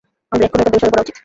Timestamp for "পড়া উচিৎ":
0.93-1.17